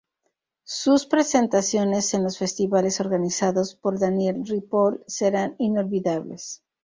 [0.65, 6.63] Sus presentaciones en los festivales organizados por Daniel Ripoll serán inolvidables.